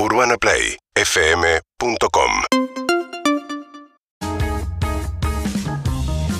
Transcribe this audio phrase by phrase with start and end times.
[0.00, 2.30] UrbanaPlayFM.com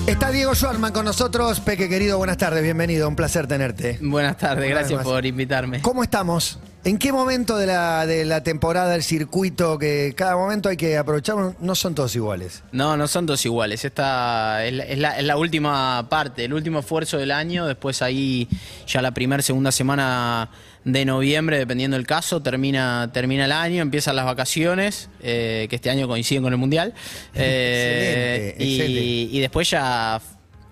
[0.07, 1.59] Está Diego Schwarman con nosotros.
[1.61, 3.99] Peque, querido, buenas tardes, bienvenido, un placer tenerte.
[4.01, 5.83] Buenas tardes, Una gracias por invitarme.
[5.83, 6.61] ¿Cómo estamos?
[6.85, 10.97] ¿En qué momento de la, de la temporada, del circuito, que cada momento hay que
[10.97, 11.35] aprovechar?
[11.61, 12.63] No son todos iguales.
[12.71, 13.85] No, no son dos iguales.
[13.85, 17.67] Esta es la, es la- es la última parte, el último esfuerzo del año.
[17.67, 18.49] Después ahí
[18.87, 20.49] ya la primera, segunda semana
[20.93, 25.91] de noviembre, dependiendo del caso, termina, termina el año, empiezan las vacaciones, eh, que este
[25.91, 26.95] año coinciden con el Mundial.
[27.35, 29.37] Eh, Excelente, y, excelente.
[29.37, 30.21] y después ya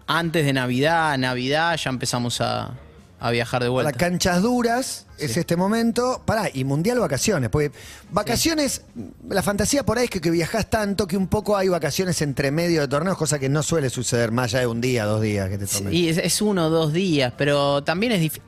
[0.06, 2.74] antes de Navidad, Navidad, ya empezamos a,
[3.18, 3.90] a viajar de vuelta.
[3.92, 6.22] Para canchas duras es este momento.
[6.24, 7.50] Pará, y mundial vacaciones.
[7.50, 7.72] Porque
[8.10, 8.82] vacaciones,
[9.28, 12.50] la fantasía por ahí es que, que viajás tanto que un poco hay vacaciones entre
[12.50, 15.48] medio de torneos, cosa que no suele suceder más allá de un día, dos días
[15.48, 15.92] que te tomen.
[15.92, 18.40] Y es, es uno o dos días, pero también es, dif-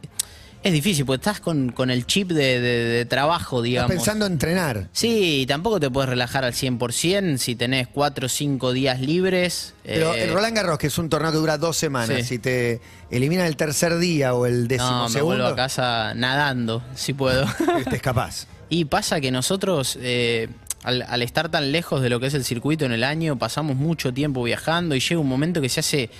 [0.62, 3.90] es difícil, porque estás con, con el chip de, de- de trabajo, Estás digamos.
[3.92, 4.88] pensando en entrenar.
[4.92, 9.74] Sí, tampoco te puedes relajar al 100% si tenés cuatro o cinco días libres.
[9.84, 12.24] Pero eh, el Roland Garros, que es un torneo que dura dos semanas, Sí.
[12.24, 16.12] si te eliminan el tercer día o el décimo no, me segundo, vuelvo a casa
[16.14, 17.46] nadando, si puedo.
[17.88, 18.48] te escapás.
[18.68, 20.48] Y pasa que nosotros, eh,
[20.82, 23.76] al, al estar tan lejos de lo que es el circuito en el año, pasamos
[23.76, 26.10] mucho tiempo viajando y llega un momento que se hace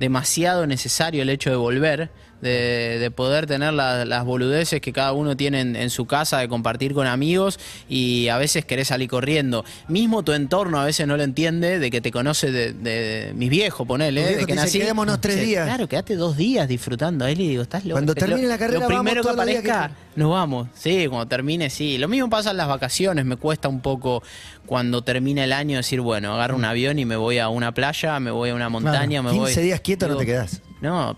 [0.00, 2.10] demasiado necesario el hecho de volver,
[2.40, 6.38] de, de poder tener la- las boludeces que cada uno tiene en, en su casa,
[6.38, 7.58] de compartir con amigos
[7.88, 9.64] y a veces querés salir corriendo.
[9.88, 13.50] Mismo tu entorno a veces no lo entiende, de que te conoce de, de mis
[13.50, 14.78] viejos, ponele, Tus de que nací.
[14.78, 15.66] "Quedémonos tres días".
[15.66, 17.24] Claro, quédate dos días disfrutando.
[17.24, 17.94] Ahí le digo, estás loco.
[17.94, 21.70] Cuando Lo- termine la carrera, Lo vamos primero que aparezca, nos vamos, sí, cuando termine,
[21.70, 21.98] sí.
[21.98, 24.22] Lo mismo pasa en las vacaciones, me cuesta un poco
[24.66, 28.20] cuando termina el año decir, bueno, agarro un avión y me voy a una playa,
[28.20, 29.62] me voy a una montaña, me 15 voy...
[29.64, 30.60] días quieto no te quedás.
[30.80, 31.16] No,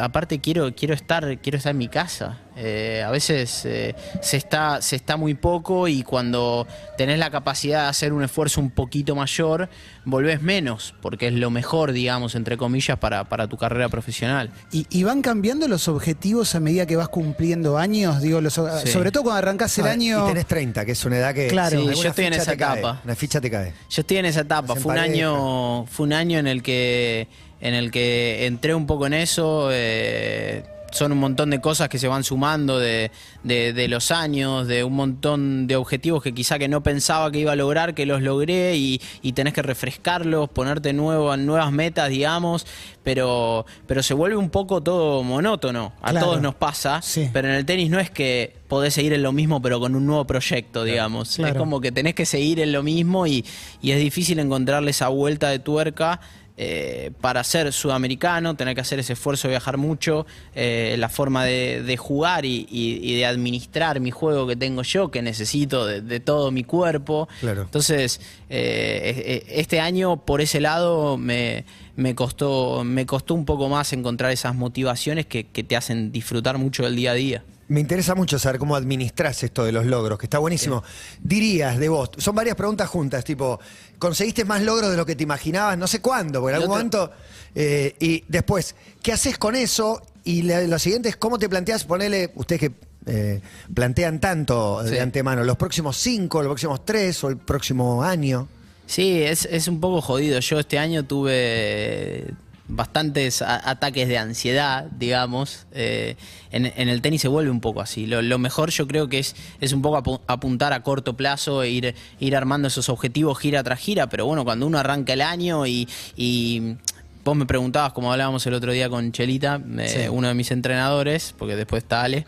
[0.00, 2.38] aparte quiero, quiero estar, quiero estar en mi casa.
[2.56, 6.66] Eh, a veces eh, se está, se está muy poco y cuando
[6.98, 9.68] tenés la capacidad de hacer un esfuerzo un poquito mayor,
[10.04, 14.50] volvés menos, porque es lo mejor, digamos, entre comillas, para, para tu carrera profesional.
[14.70, 18.20] ¿Y, y van cambiando los objetivos a medida que vas cumpliendo años?
[18.20, 18.88] Digo, los- Sí.
[18.88, 20.24] sobre todo cuando arrancás el Ah, año.
[20.24, 21.48] Y tenés 30, que es una edad que.
[21.48, 21.80] Claro.
[21.80, 23.00] Sí, yo estoy en esa te cae, etapa.
[23.04, 23.72] Una ficha te cae.
[23.88, 24.76] Yo estoy en esa etapa.
[24.76, 27.28] Fue un año, fue un año en el que,
[27.60, 29.68] en el que entré un poco en eso.
[29.72, 33.10] eh, son un montón de cosas que se van sumando de,
[33.42, 37.40] de- de los años, de un montón de objetivos que quizá que no pensaba que
[37.40, 42.08] iba a lograr, que los logré y, y tenés que refrescarlos, ponerte nuevo, nuevas metas,
[42.10, 42.66] digamos,
[43.02, 45.92] pero, pero se vuelve un poco todo monótono.
[46.02, 46.26] A Claro.
[46.26, 47.28] todos nos pasa, Sí.
[47.32, 50.06] pero en el tenis no es que podés seguir en lo mismo, pero con un
[50.06, 51.36] nuevo proyecto, digamos.
[51.36, 51.52] Claro.
[51.54, 53.44] Es como que tenés que seguir en lo mismo y,
[53.80, 56.20] y es difícil encontrarle esa vuelta de tuerca.
[56.64, 61.44] Eh, para ser sudamericano, tener que hacer ese esfuerzo de viajar mucho, eh, la forma
[61.44, 65.86] de, de jugar y, y- y de administrar mi juego que tengo yo, que necesito
[65.86, 67.28] de, de todo mi cuerpo.
[67.40, 67.62] Claro.
[67.62, 71.64] Entonces, eh, este año por ese lado me,
[71.96, 76.58] me costó, me costó un poco más encontrar esas motivaciones que, que te hacen disfrutar
[76.58, 77.42] mucho del día a día.
[77.72, 80.82] Me interesa mucho saber cómo administras esto de los logros, que está buenísimo.
[81.22, 83.58] Dirías de vos, son varias preguntas juntas, tipo,
[83.98, 85.78] ¿conseguiste más logros de lo que te imaginabas?
[85.78, 87.10] No sé cuándo, porque en algún momento.
[87.54, 90.02] eh, y después, ¿qué haces con eso?
[90.24, 92.72] Y la- lo siguiente es, ¿cómo te planteas ponerle, ustedes que
[93.06, 93.40] eh,
[93.74, 98.46] plantean tanto de antemano, los próximos cinco, los próximos tres o el próximo año?
[98.86, 100.38] Sí, es, es un poco jodido.
[100.40, 102.26] Yo este año tuve
[102.74, 105.66] bastantes ataques de ansiedad, digamos.
[105.72, 106.16] Eh,
[106.50, 108.06] en, en el tenis se vuelve un poco así.
[108.06, 111.70] Lo, mejor yo creo que es, es un poco apu- apuntar a corto plazo, e
[111.70, 115.66] ir, ir armando esos objetivos gira tras gira, pero bueno, cuando uno arranca el año
[115.66, 115.88] y...
[116.16, 116.76] y
[117.24, 120.08] Vos me preguntabas, como hablábamos el otro día con Chelita, eh, Sí.
[120.10, 122.26] uno de mis entrenadores, porque después está Ale,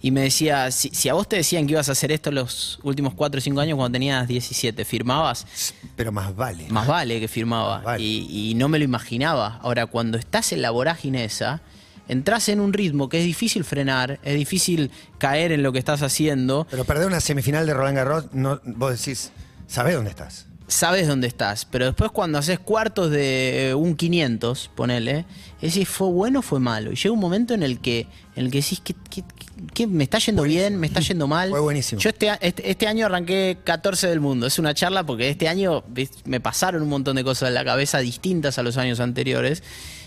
[0.00, 2.78] y me decía, si, si a vos te decían que ibas a hacer esto los
[2.84, 5.46] últimos 4 o 5 años cuando tenías 17, ¿firmabas?
[5.96, 6.66] Pero más vale.
[6.68, 7.80] Más vale que firmaba.
[7.80, 8.04] Vale.
[8.04, 9.58] Y, y no me lo imaginaba.
[9.62, 11.60] Ahora, cuando estás en la vorágine esa,
[12.08, 16.02] entras en un ritmo que es difícil frenar, es difícil caer en lo que estás
[16.02, 16.68] haciendo.
[16.70, 19.32] Pero perder una semifinal de Roland Garros, no, vos decís,
[19.66, 20.46] ¿sabés dónde estás?
[20.68, 25.24] Sabes dónde estás, pero después cuando haces cuartos de eh, un 500, ponele,
[25.56, 26.90] es decir, ¿fue bueno o fue malo?
[26.90, 29.22] Y llega un momento en el que, en el que decís, ¿qué, qué-
[29.72, 30.76] qué- me está yendo bien?
[30.76, 31.50] ¿Me está yendo mal?
[31.50, 32.00] Fue buenísimo.
[32.00, 34.48] Yo este, este, este año arranqué 14 del mundo.
[34.48, 35.84] Es una charla porque este año
[36.24, 39.62] me pasaron un montón de cosas en la cabeza distintas a los años anteriores.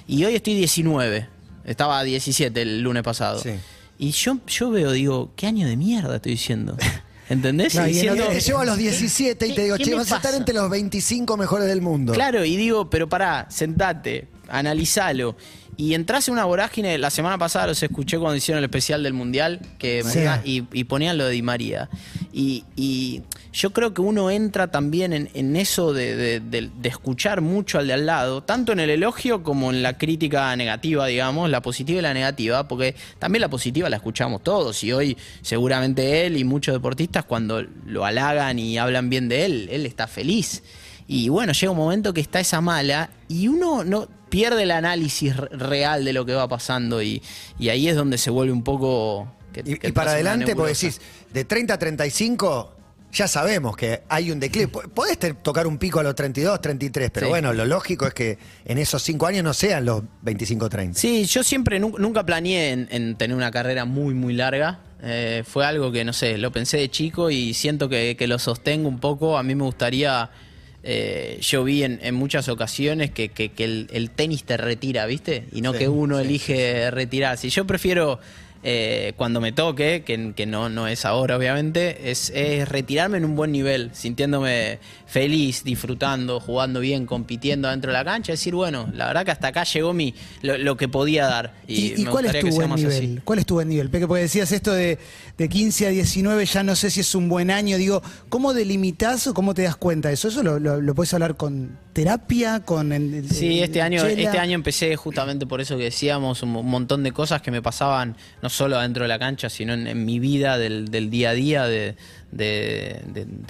[0.08, 1.26] Y hoy estoy 19.
[1.64, 3.40] Estaba 17 el lunes pasado.
[3.40, 3.52] Sí.
[3.98, 6.76] Y yo, yo veo, digo, ¿qué año de mierda estoy diciendo?
[7.30, 7.74] ¿Entendés?
[7.74, 9.94] Claro, Y y en diciendo- Te llevo a los 17 y ¿Qué- te digo, che,
[9.96, 12.14] vas a estar entre los 25 mejores del mundo.
[12.14, 15.36] Claro, y digo, pero pará, sentate, analízalo.
[15.78, 16.98] y entras en una vorágine.
[16.98, 20.20] La semana pasada los escuché cuando hicieron el especial del Mundial que Sí.
[20.44, 21.90] y, y ponían lo de Di María.
[22.34, 26.90] Y, y yo creo que uno entra también en, en eso de, de- de- de
[26.90, 31.08] escuchar mucho al de al lado, tanto en el elogio como en la crítica negativa,
[31.08, 34.84] digamos, la positiva y la negativa, porque también la positiva la escuchamos todos.
[34.84, 39.70] Y hoy, seguramente él y muchos deportistas, cuando lo halagan y hablan bien de él,
[39.72, 40.62] él está feliz.
[41.08, 45.36] Y bueno, llega un momento que está esa mala y uno no pierde el análisis
[45.36, 47.20] re- real de lo que va pasando y,
[47.58, 49.28] y ahí es donde se vuelve un poco...
[49.52, 50.86] que- Y, que y para adelante, nebulosa.
[50.86, 51.02] decís,
[51.34, 52.76] de 30 a 35,
[53.12, 54.72] ya sabemos que hay un declive.
[54.72, 57.30] Pu- Podés tocar un pico a los 32, 33, pero Sí.
[57.30, 61.00] bueno, lo lógico es que en esos 5 años no sean los 25, 30.
[61.00, 64.80] Sí, yo siempre nu- nunca planeé en, en tener una carrera muy, muy larga.
[65.02, 68.38] Eh, fue algo que, no sé, lo pensé de chico y siento que, que lo
[68.38, 69.38] sostengo un poco.
[69.38, 70.30] A mí me gustaría,
[70.84, 75.06] eh, yo vi en, en muchas ocasiones que, que- que el, el tenis te retira,
[75.06, 75.46] ¿viste?
[75.52, 77.50] Y no Sí, que uno sí, elige retirarse.
[77.50, 78.20] Yo prefiero,
[78.64, 83.26] eh, cuando me toque, que, que no, no es ahora obviamente, es, es retirarme en
[83.26, 88.34] un buen nivel, sintiéndome feliz, disfrutando, jugando bien, compitiendo dentro de la cancha.
[88.34, 91.54] Decir, bueno, la verdad que hasta acá llegó mi, lo, lo que podía dar.
[91.68, 92.92] Y, ¿Y, y me cuál es tu que buen nivel?
[92.94, 93.20] así.
[93.24, 93.90] ¿Cuál es tu buen nivel?
[93.90, 95.00] Peque, porque decías esto de,
[95.38, 97.78] de 15 a 19, ya no sé si es un buen año.
[97.78, 100.28] Digo, ¿cómo delimitas o cómo te das cuenta de eso?
[100.28, 102.60] ¿Eso lo, lo- lo puedes hablar con terapia?
[102.66, 104.22] con el- Sí, el- este año, chela?
[104.22, 107.62] este año empecé justamente por eso que decíamos, un, un montón de cosas que me
[107.62, 111.66] pasaban, no solo adentro de la cancha, sino en, mi vida del, día a día,
[111.66, 111.96] de,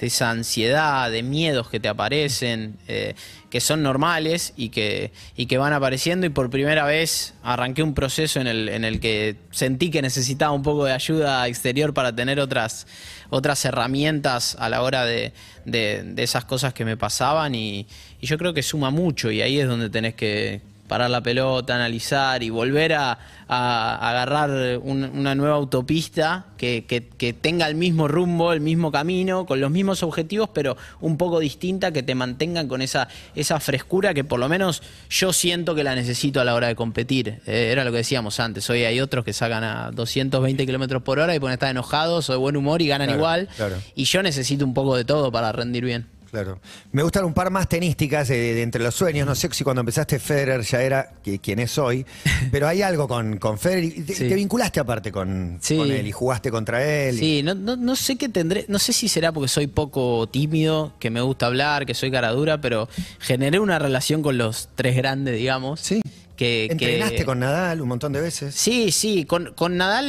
[0.00, 3.14] esa ansiedad, de miedos que te aparecen, eh,
[3.50, 6.26] que son normales y que, y que van apareciendo.
[6.26, 10.52] Y por primera vez arranqué un proceso en el, en el que sentí que necesitaba
[10.52, 12.86] un poco de ayuda exterior para tener otras,
[13.30, 15.32] otras herramientas a la hora de,
[15.64, 17.54] de- de esas cosas que me pasaban.
[17.54, 17.86] Y,
[18.20, 19.30] y yo creo que suma mucho.
[19.30, 23.16] Y ahí es donde tenés que parar la pelota, analizar y volver a,
[23.46, 28.90] a agarrar un- una nueva autopista que, que- que tenga el mismo rumbo, el mismo
[28.90, 33.06] camino, con los mismos objetivos, pero un poco distinta, que te mantengan con esa,
[33.36, 36.74] esa frescura que por lo menos yo siento que la necesito a la hora de
[36.74, 37.40] competir.
[37.46, 41.20] Eh, era lo que decíamos antes, hoy hay otros que sacan a 220 kilómetros por
[41.20, 43.48] hora y pueden estar enojados o de buen humor y ganan Claro, igual.
[43.56, 43.76] claro.
[43.94, 46.06] Y yo necesito un poco de todo para rendir bien.
[46.30, 46.60] Claro.
[46.92, 49.26] Me gustan un par más tenísticas de, de entre los sueños.
[49.26, 52.06] No sé si cuando empezaste Federer ya era qui- quien es hoy,
[52.52, 53.84] pero hay algo con, con Federer.
[53.84, 54.28] y te, Sí.
[54.28, 55.76] te vinculaste aparte con, Sí.
[55.76, 57.16] con él y jugaste contra él.
[57.16, 60.28] y- Sí, no, no, no sé qué tendré, no sé si será porque soy poco
[60.28, 62.88] tímido, que me gusta hablar, que soy cara dura, pero
[63.18, 65.80] generé una relación con los tres grandes, digamos.
[65.80, 66.00] Sí.
[66.36, 68.54] Que, Entrenaste que- con Nadal un montón de veces.
[68.54, 70.06] Sí, sí, con, con Nadal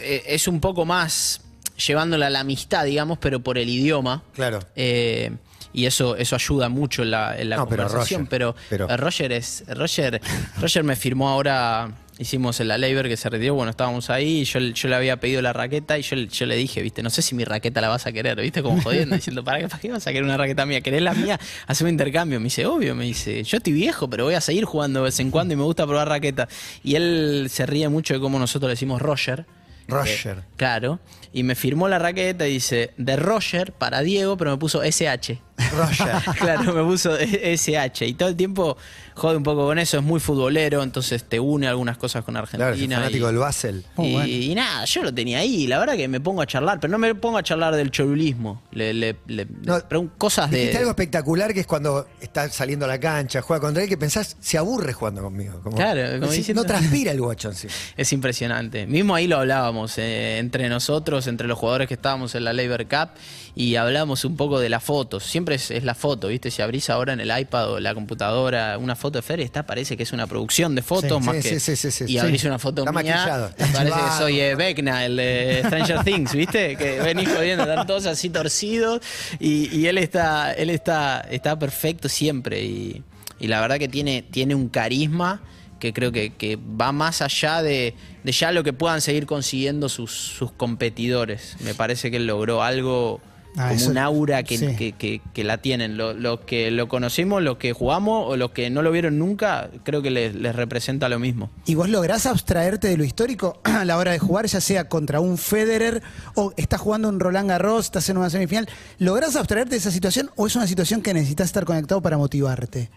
[0.00, 1.40] eh, es un poco más
[1.76, 4.22] llevándola a la amistad, digamos, pero por el idioma.
[4.34, 4.60] Claro.
[4.76, 5.32] Eh,
[5.74, 8.22] y eso, eso ayuda mucho en la, en la No, pero conversación.
[8.22, 9.64] Roger, pero pero- eh, Roger es.
[9.68, 10.20] Roger,
[10.60, 11.92] Roger me firmó ahora.
[12.18, 15.16] Hicimos en la Labor que se retiró, bueno, estábamos ahí y yo, yo le había
[15.16, 17.88] pedido la raqueta y yo, yo le dije, viste, no sé si mi raqueta la
[17.88, 20.36] vas a querer, viste, como jodiendo, diciendo, ¿para qué, para qué vas a querer una
[20.36, 20.82] raqueta mía?
[20.82, 21.40] ¿Querés la mía?
[21.66, 22.38] Hacemos intercambio.
[22.38, 25.18] Me dice, obvio, me dice, yo estoy viejo, pero voy a seguir jugando de vez
[25.20, 26.48] en cuando y me gusta probar raqueta.
[26.84, 29.46] Y él se ríe mucho de cómo nosotros le decimos Roger.
[29.88, 30.38] Roger.
[30.38, 31.00] Eh, claro.
[31.32, 35.40] Y me firmó la raqueta y dice, de Roger para Diego, pero me puso SH.
[35.76, 36.08] Roger.
[36.38, 38.06] claro, me puso SH.
[38.06, 38.76] Y todo el tiempo
[39.14, 42.46] jode un poco con eso, es muy futbolero, entonces te une algunas cosas con Claro,
[42.46, 42.96] es Argentina.
[42.96, 43.84] fanático y, del Basel.
[43.98, 44.26] Y- bueno.
[44.26, 46.98] y nada, yo lo tenía ahí, la verdad que me pongo a charlar, pero no
[46.98, 48.62] me pongo a charlar del cholulismo.
[48.72, 50.76] Le, le- le- No, le cosas de...
[50.76, 54.36] Algo espectacular que es cuando está saliendo a la cancha, juega contra él, que pensás,
[54.40, 55.60] se aburre jugando conmigo.
[55.62, 57.68] Como, Claro, como decís, diciendo- No transpira el guachón, sí.
[57.96, 58.86] Es impresionante.
[58.86, 62.86] Mismo ahí lo hablábamos eh, entre nosotros, entre los jugadores que estábamos en la Labor
[62.86, 63.10] Cup,
[63.54, 65.24] y hablábamos un poco de las fotos.
[65.24, 66.50] Siempre es, es la foto, ¿viste?
[66.50, 69.96] Si abrís ahora en el iPad o la computadora una foto de Fer, está, parece
[69.96, 71.60] que es una producción de fotos Sí, más sí, que.
[71.60, 75.04] sí, sí, sí, y abrís una foto Está mía, maquillado, parece que soy eh, Vecna,
[75.04, 76.76] el de Stranger Things, ¿viste?
[76.76, 79.00] Que venís jodiendo, están todos así torcidos,
[79.38, 82.62] y, y él está, él está, está perfecto siempre.
[82.62, 83.02] Y,
[83.38, 85.42] y la verdad que tiene, tiene un carisma
[85.82, 89.88] que creo que, que va más allá de, de ya lo que puedan seguir consiguiendo
[89.88, 91.56] sus, sus competidores.
[91.64, 93.20] Me parece que él logró algo
[93.56, 94.76] Ah, como eso- un aura que, sí.
[94.76, 95.98] que- que- que la tienen.
[95.98, 99.68] Lo- Los que lo conocimos, los que jugamos o los que no lo vieron nunca,
[99.84, 101.50] creo que les, les representa lo mismo.
[101.66, 105.20] ¿Y vos lográs abstraerte de lo histórico a la hora de jugar, ya sea contra
[105.20, 106.00] un Federer
[106.36, 108.68] o estás jugando un Roland Garros, estás en una semifinal?
[108.98, 112.88] ¿Lográs abstraerte de esa situación o es una situación que necesitas estar conectado para motivarte?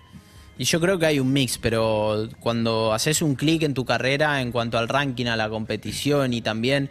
[0.57, 4.41] Y yo creo que hay un mix, pero cuando haces un clic en tu carrera
[4.41, 6.89] en cuanto al ranking, a la competición y también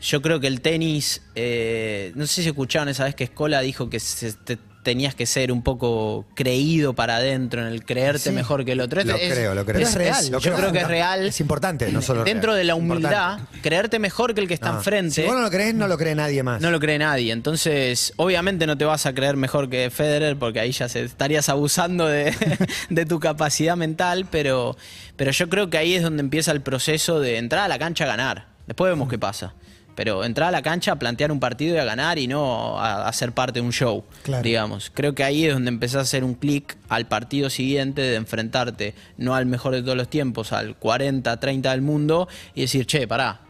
[0.00, 3.90] yo creo que el tenis, eh, no sé si escucharon esa vez que Escola dijo
[3.90, 8.30] que se- te- tenías que ser un poco creído para adentro, en el creerte Sí,
[8.30, 9.02] mejor que el otro.
[9.02, 9.80] lo Es- creo, lo creo.
[9.82, 10.30] Es real.
[10.30, 11.26] Lo yo creo que es real.
[11.26, 12.58] Es importante, no solo Dentro real.
[12.58, 15.10] de la humildad, creerte mejor que el que está No, enfrente.
[15.10, 16.60] Si vos no lo crees, no lo cree nadie más.
[16.62, 17.32] No lo cree nadie.
[17.32, 21.48] Entonces, obviamente no te vas a creer mejor que Federer porque ahí ya se, estarías
[21.48, 22.32] abusando de,
[22.90, 24.76] de tu capacidad mental, pero,
[25.16, 28.04] pero yo creo que ahí es donde empieza el proceso de entrar a la cancha
[28.04, 28.46] a ganar.
[28.68, 29.52] Después vemos qué pasa.
[29.96, 33.08] Pero entrar a la cancha a plantear un partido y a ganar y no a,
[33.08, 34.42] a ser parte de un show, Claro.
[34.44, 34.92] digamos.
[34.94, 38.94] Creo que ahí es donde empezás a hacer un clic al partido siguiente de enfrentarte
[39.16, 43.08] no al mejor de todos los tiempos, al 40, 30 del mundo y decir, che,
[43.08, 43.40] pará,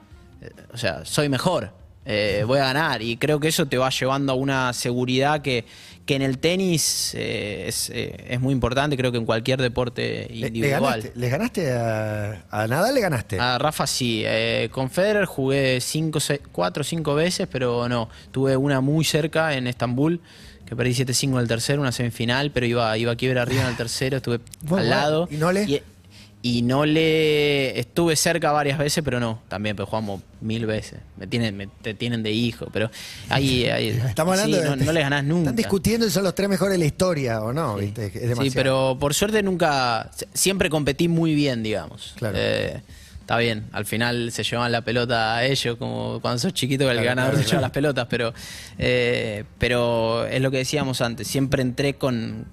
[0.41, 1.73] eh, o sea, soy mejor,
[2.07, 3.03] eh, voy a ganar.
[3.03, 5.65] Y creo que eso te va llevando a una seguridad que,
[6.07, 10.29] que en el tenis eh, es, eh, es muy importante, creo que en cualquier deporte
[10.31, 10.83] Le- le individual.
[11.01, 12.95] ganaste, ¿Le ganaste a, a Nadal?
[12.95, 13.41] ¿Le ganaste?
[13.41, 16.21] A Rafa sí, eh, con Federer jugué cinco,
[16.53, 20.21] cuatro o cinco veces, pero no, tuve una muy cerca en Estambul,
[20.65, 23.69] que perdí 7-5 en el tercero, una semifinal, pero iba, iba a quiebra arriba en
[23.69, 24.41] el tercero, estuve
[24.77, 25.29] al lado.
[25.31, 25.63] ¿Y no le?
[25.65, 25.83] Y,
[26.47, 31.01] y no le estuve cerca varias veces, pero no, también, pero jugamos mil veces.
[31.17, 32.89] Me tienen, me, te tienen de hijo, pero
[33.31, 34.69] ahí, ahí Estamos hablando sí, de.
[34.69, 35.51] no, no le ganás nunca.
[35.51, 38.07] Están discutiendo si son los tres mejores de la historia o no, ¿viste?
[38.07, 38.45] Es demasiado.
[38.45, 40.09] Sí, pero por suerte nunca.
[40.35, 42.15] Siempre competí muy bien, digamos.
[42.17, 42.37] Claro.
[42.39, 42.81] Eh,
[43.23, 46.93] está bien, al final se llevan la pelota a ellos, como cuando sos chiquito que
[46.93, 48.33] el Claro, ganador claro, se lleva las pelotas, pero,
[48.79, 52.47] eh, pero es lo que decíamos antes, siempre entré con.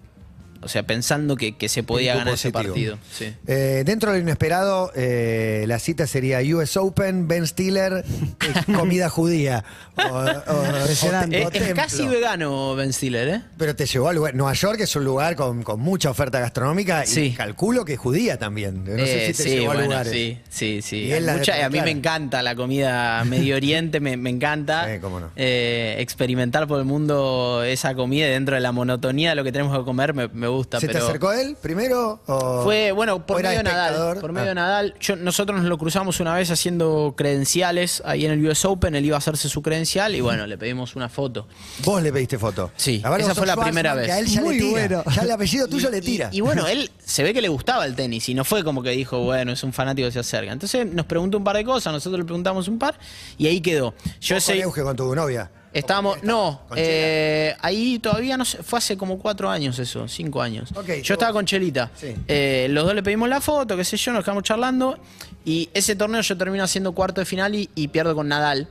[0.63, 2.97] O sea, pensando que, que se podía ganar ese partido.
[3.11, 3.33] Sí.
[3.47, 9.09] Eh, dentro de lo inesperado, eh, la cita sería US Open, Ben Stiller, eh, comida
[9.09, 9.63] judía.
[9.97, 13.41] O- o- Es, casi vegano Ben Stiller, ¿eh?
[13.57, 14.35] Pero te llevó al lugar.
[14.35, 17.33] Nueva York es un lugar con, con mucha oferta gastronómica y Sí.
[17.37, 18.83] calculo que judía también.
[18.85, 20.11] No sé Eh, si te sí, llevó a lugares.
[20.11, 21.11] sí, sí, sí.
[21.13, 21.85] Y Mucha- a mí claro.
[21.85, 25.29] me encanta la comida Medio Oriente, me, me encanta Sí, cómo no.
[25.35, 29.51] eh, experimentar por el mundo esa comida y dentro de la monotonía de lo que
[29.51, 30.79] tenemos que comer me, me gusta.
[30.79, 32.21] ¿Se te acercó él primero?
[32.27, 34.19] O, Fue, bueno, por medio de Nadal.
[34.19, 34.49] Por medio Ah.
[34.49, 34.95] de Nadal.
[34.99, 39.05] Yo- nosotros nos lo cruzamos una vez haciendo credenciales ahí en el US Open, él
[39.05, 41.47] iba a hacerse su credencial y bueno, le pedimos una foto.
[41.83, 42.71] Vos le pediste foto.
[42.75, 44.05] Sí, A ver, esa fue la primera vez.
[44.05, 44.71] Que a él ya Muy le tira.
[45.01, 45.03] bueno.
[45.15, 46.29] Ya el apellido tuyo Y- le tira.
[46.31, 48.91] Y, bueno, él se ve que le gustaba el tenis y no fue como que
[48.91, 50.51] dijo, bueno, es un fanático que se acerca.
[50.51, 52.97] Entonces nos preguntó un par de cosas, nosotros le preguntamos un par
[53.37, 53.93] y ahí quedó.
[54.21, 55.49] Yo Vos con ese, Euge, con tu novia.
[55.73, 60.71] Estábamos, no, eh, ahí todavía no sé, fue hace como cuatro años eso, cinco años.
[60.75, 61.89] Ok, yo vos- estaba con Chelita.
[61.95, 62.15] Sí.
[62.27, 64.97] Eh, los dos le pedimos la foto, qué sé yo, nos quedamos charlando
[65.45, 68.67] y ese torneo yo termino haciendo cuarto de final y, y pierdo con Nadal.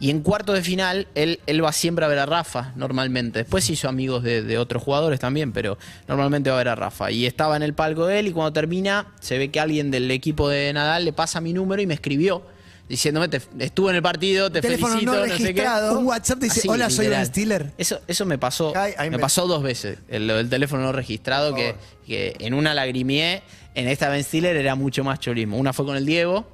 [0.00, 3.38] Y en cuarto de final, él, él va siempre a ver a Rafa, normalmente.
[3.38, 6.74] Después se hizo amigos de, de otros jugadores también, pero normalmente va a ver a
[6.74, 7.12] Rafa.
[7.12, 10.10] Y estaba en el palco de él y cuando termina, se ve que alguien del
[10.10, 12.42] equipo de Nadal le pasa mi número y me escribió.
[12.88, 15.44] Diciéndome, te- estuve en el partido, te Teléfono felicito, no no sé qué.
[15.44, 15.98] registrado.
[15.98, 17.22] Un WhatsApp te dice, Así, hola, soy literal.
[17.24, 17.72] Ben Stiller.
[17.78, 21.54] Eso, eso me pasó, Ay, me me- pasó dos veces, el, el teléfono no registrado,
[21.54, 21.74] que,
[22.06, 23.42] que en una lagrimié,
[23.74, 25.56] en esta Ben Stiller era mucho más chorismo.
[25.56, 26.46] Una fue con el Diego,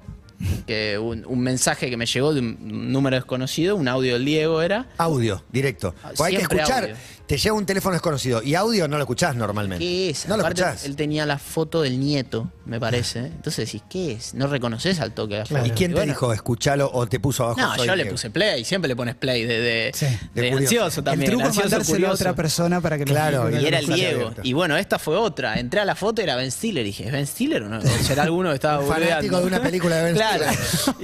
[0.66, 4.62] que un, un mensaje que me llegó de un número desconocido, un audio del Diego
[4.62, 4.86] era.
[4.98, 5.94] Audio, directo.
[6.04, 6.84] Ah, Porque hay que siempre escuchar.
[6.84, 6.96] audio.
[7.28, 9.84] Te llega un teléfono desconocido y audio no lo escuchás normalmente.
[9.84, 10.26] ¿Qué es?
[10.26, 10.86] No lo escuchás.
[10.86, 13.18] él tenía la foto del nieto, me parece.
[13.18, 14.32] Entonces decís, ¿qué es?
[14.32, 15.66] No reconoces al toque la foto.
[15.66, 17.60] ¿Y quién te bueno, dijo escuchalo o te puso abajo?
[17.60, 18.14] No, soy yo le Diego"?
[18.14, 20.06] puse play, siempre le pones play de, de, Sí.
[20.34, 20.56] de De curioso.
[20.84, 21.30] ansioso también.
[21.30, 23.50] el truco es mandárselo a otra persona para que lo Claro.
[23.60, 24.20] Y era el Diego.
[24.28, 24.40] abierto.
[24.44, 25.60] Y bueno, esta fue otra.
[25.60, 26.82] Entré a la foto y era Ben Stiller.
[26.82, 27.82] Y dije, ¿es Ben Stiller o no?
[27.82, 30.44] Será alguno que estaba fanático de una película de Ben claro.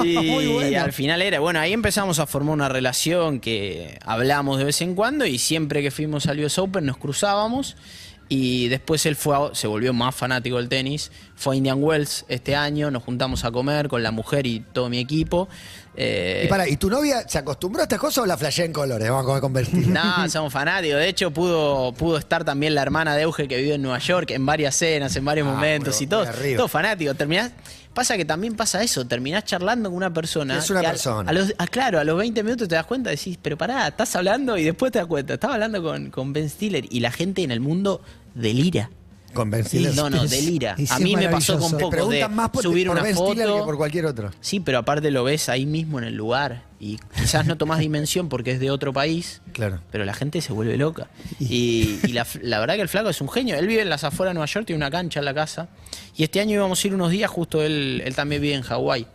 [0.02, 0.83] Y Muy bueno.
[0.83, 4.95] al final era, bueno, ahí empezamos a formar una relación que hablamos de vez en
[4.95, 7.76] cuando y siempre que fuimos al US Open nos cruzábamos.
[8.28, 9.16] Y después él
[9.52, 11.12] se volvió más fanático del tenis.
[11.35, 14.88] Fue a Indian Wells este año, nos juntamos a comer con la mujer y todo
[14.88, 15.49] mi equipo.
[15.97, 18.73] Eh, Y para, ¿y tu novia se acostumbró a estas cosas o la flashea en
[18.73, 19.09] colores?
[19.09, 19.93] Vamos a comer con Bertil.
[19.95, 20.99] no, somos fanáticos.
[20.99, 24.31] De hecho, pudo, pudo estar también la hermana de Euge que vive en Nueva York
[24.31, 26.25] en varias cenas, en varios Ah, momentos muy- y todo.
[26.57, 27.15] Todo fanático.
[27.15, 27.53] Terminás,
[27.95, 29.07] pasa que también pasa eso.
[29.07, 30.59] Terminás charlando con una persona.
[30.59, 31.31] Es una que persona.
[31.31, 34.17] A, los, ah, claro, a los 20 minutos te das cuenta, decís, pero pará, estás
[34.17, 35.35] hablando y después te das cuenta.
[35.35, 38.01] Estaba hablando con, con Ben Stiller y la gente en el mundo
[38.35, 38.91] delira.
[39.35, 39.95] Con Ben Stiller.
[39.95, 40.76] No, no, delira.
[40.91, 43.35] A mí me pasó con poco de más por, subir por una Ben foto.
[43.35, 44.31] que por cualquier otro.
[44.41, 48.29] Sí, pero aparte lo ves ahí mismo en el lugar y quizás no tomás dimensión
[48.29, 49.43] porque es de otro país.
[49.53, 49.81] Claro.
[49.91, 51.09] Pero la gente se vuelve loca.
[51.41, 53.57] Y, y la, la verdad que el flaco es un genio.
[53.57, 55.69] Él vive en las afueras de Nueva York, tiene una cancha en la casa.
[56.17, 59.07] Y este año íbamos a ir unos días, justo él, él también vive en Hawái.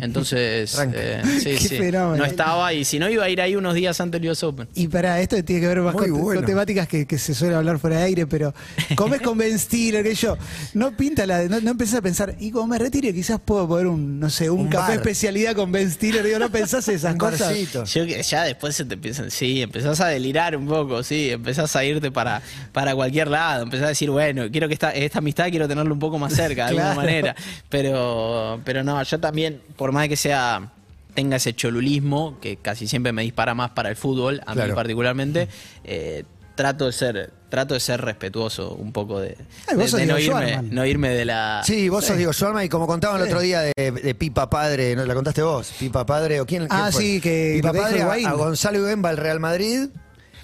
[0.00, 2.16] Entonces, eh, sí, Qué sí, fenómeno.
[2.18, 4.68] no estaba y si no iba a ir ahí unos días antes del US Open.
[4.74, 6.40] Y para esto tiene que ver más con, bueno.
[6.40, 8.54] con temáticas que, que se suele hablar fuera de aire, pero
[8.96, 10.36] comes con Ben Stiller, que yo,
[10.74, 13.66] no pinta la de- no, no empezás a pensar, y como me retire, quizás puedo
[13.68, 14.96] poner un, no sé, un, Un café bar.
[14.98, 17.54] especialidad con Ben Stiller, digo, no pensás esas cosas.
[17.92, 21.84] Yo ya después se te empiezan, sí, empezás a delirar un poco, sí, empezás a
[21.84, 22.42] irte para,
[22.72, 26.00] para cualquier lado, empezás a decir, bueno, quiero que esta, esta amistad quiero tenerlo un
[26.00, 27.34] poco más cerca, de alguna manera.
[27.68, 30.72] Pero, pero no, yo también, por más que sea
[31.14, 34.68] tenga ese cholulismo, que casi siempre me dispara más para el fútbol, a Claro.
[34.68, 35.48] mí particularmente,
[35.84, 39.36] eh, trato de ser, trato de ser respetuoso un poco de,
[39.68, 42.32] Ay, vos de- sos de no, irme, no irme de la Sí, vos sos Diego
[42.32, 45.04] Schwarman y como contaban el otro día de, de Pipa Padre, ¿no?
[45.06, 45.72] ¿La contaste vos?
[45.78, 46.68] Pipa Padre o quién?
[46.68, 47.02] quién Ah, fue?
[47.02, 49.88] sí, que Pipa Padre a, a Gonzalo Ibemba al Real Madrid.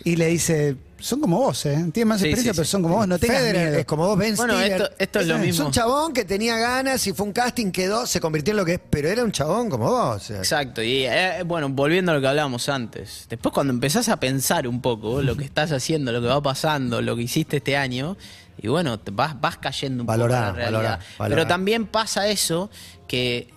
[0.03, 1.85] Y le dice, son como vos, ¿eh?
[1.93, 2.71] Tienen más Sí, experiencia, sí, pero sí.
[2.71, 3.79] son como vos, no tengas Federer miedo.
[3.81, 4.73] es como vos, Ben Bueno, Stiller.
[4.83, 5.67] esto- esto es lo mismo.
[5.67, 8.75] un chabón que tenía ganas y fue un casting, quedó, se convirtió en lo que
[8.75, 10.17] es, pero era un chabón como vos.
[10.17, 10.39] o sea.
[10.39, 14.67] Exacto, y eh, bueno, volviendo a lo que hablábamos antes, después cuando empezás a pensar
[14.67, 18.17] un poco lo que estás haciendo, lo que va pasando, lo que hiciste este año,
[18.61, 20.81] y bueno, te vas, vas cayendo un Valorá, poco en la realidad.
[20.81, 21.37] valorá, valorá.
[21.37, 22.71] Pero también pasa eso
[23.09, 23.54] que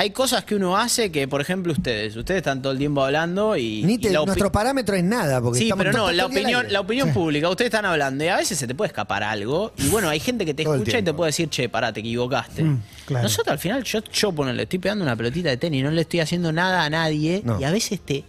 [0.00, 3.56] hay cosas que uno hace que, por ejemplo, ustedes, ustedes están todo el tiempo hablando
[3.56, 5.40] y, Ni te- nuestro parámetro es nada.
[5.40, 8.36] Porque Sí, estamos pero no, la opinión, la opinión pública, ustedes están hablando y a
[8.36, 11.02] veces se te puede escapar algo y bueno, hay gente que te Todo escucha y
[11.02, 12.62] te puede decir, che, pará, te equivocaste.
[12.62, 13.22] Mm, claro.
[13.24, 16.02] Nosotros al final, yo, yo ponele, le estoy pegando una pelotita de tenis, no le
[16.02, 17.60] estoy haciendo nada a nadie No.
[17.60, 18.24] y a veces te,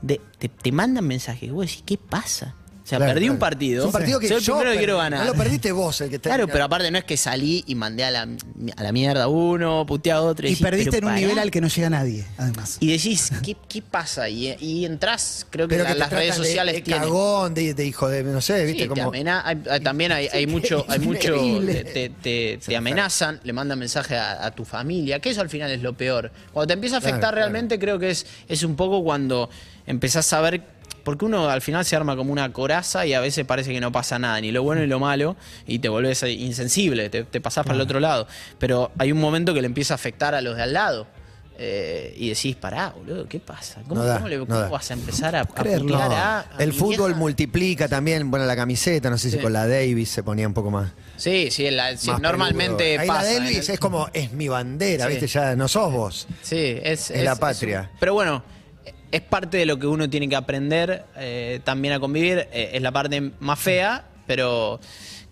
[0.00, 2.54] de- te, te mandan mensajes y vos decís, ¿qué pasa?
[2.82, 4.78] O sea, Claro, perdí un partido, Es un partido que soy el yo primero que
[4.78, 5.10] quiero perdí.
[5.10, 5.26] ganar.
[5.26, 7.76] No lo perdiste vos el que te Claro, pero aparte no es que salí y
[7.76, 8.22] mandé a la,
[8.76, 10.48] a la mierda a uno, puteé a otro.
[10.48, 11.20] Y decís, perdiste en "Pero un pará".
[11.20, 12.78] nivel al que no llega nadie, además.
[12.80, 14.28] Y decís, ¿qué, qué pasa?
[14.28, 16.80] Y, y entras, creo que, Pero la- que te las redes tratan de- sociales de,
[16.82, 17.02] tienen.
[17.04, 19.02] cagón, de, de hijo de, no sé, viste, te como...
[19.10, 23.78] amena- hay- hay- también hay, hay mucho, hay mucho, te, te- te amenazan, le mandan
[23.78, 26.32] mensaje a, a tu familia, que eso al final es lo peor.
[26.52, 27.52] Cuando te empieza a afectar Claro, claro.
[27.52, 29.48] realmente, creo que es, es un poco cuando
[29.86, 30.62] empezás a ver,
[31.04, 33.92] porque uno al final se arma como una coraza y a veces parece que no
[33.92, 37.64] pasa nada, ni lo bueno ni lo malo, y te volvés insensible, te, te pasás
[37.64, 38.26] para el otro lado.
[38.58, 41.06] Pero hay un momento que le empieza a afectar a los de al lado.
[41.58, 43.82] eh, y decís, pará, boludo, ¿qué pasa?
[43.86, 45.96] ¿Cómo, No da, cómo le- no cómo vas a empezar a, creerlo.
[45.98, 47.18] a- a el fútbol vieja?
[47.20, 49.42] multiplica también, bueno, la camiseta, no sé si Sí.
[49.42, 50.90] con la Davis se ponía un poco más.
[51.16, 52.98] Sí, sí, la- sí, más normalmente.
[52.98, 53.22] Ahí pasa.
[53.24, 55.10] la Davis el- es como, es mi bandera, Sí.
[55.10, 56.26] viste, ya no sos vos.
[56.40, 57.90] Sí, es, Es la patria.
[58.00, 58.42] pero bueno,
[59.12, 62.48] es parte de lo que uno tiene que aprender eh, también a convivir.
[62.52, 64.80] eh, es la parte más fea, pero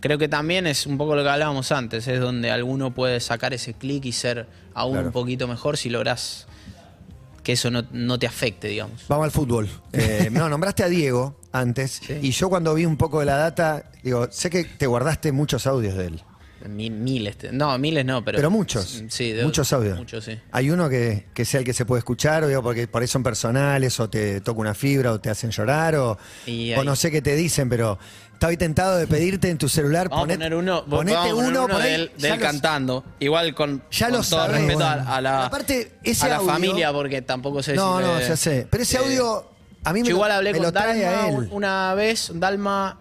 [0.00, 2.06] creo que también es un poco lo que hablábamos antes.
[2.06, 5.06] Es donde alguno puede sacar ese clic y ser aún Claro.
[5.08, 6.46] un poquito mejor si lográs
[7.42, 9.02] que eso no, no te afecte, digamos.
[9.08, 9.68] Vamos al fútbol.
[9.94, 12.18] Eh, no, nombraste a Diego antes, Sí.
[12.22, 15.66] y yo cuando vi un poco de la data, digo, sé que te guardaste muchos
[15.66, 16.22] audios de él.
[16.68, 18.36] Mi- miles, no, miles no, pero.
[18.36, 19.02] Pero muchos.
[19.08, 19.98] Sí, de- muchos audios.
[19.98, 20.38] Muchos, sí.
[20.52, 23.22] Hay uno que, que sea el que se puede escuchar, digo, porque por ahí son
[23.22, 27.10] personales, o te toca una fibra, o te hacen llorar, o, Y o no sé
[27.10, 27.98] qué te dicen, pero
[28.32, 30.08] estaba tentado de pedirte en tu celular.
[30.08, 32.34] Vamos ponet- a poner uno, ponete vamos a poner uno, ahí, de él, de ya
[32.34, 33.04] él lo- cantando.
[33.20, 34.56] Igual con, Ya con lo todo sabés.
[34.58, 35.12] respeto a, Bueno.
[35.14, 38.28] a la, Aparte, ese a la audio- familia, porque tampoco sé No, si no, le-
[38.28, 38.66] ya sé.
[38.70, 39.50] Pero ese eh, audio,
[39.84, 41.34] a mí me igual hablé me con lo trae a Dalma él.
[41.36, 42.98] un- una vez, Dalma,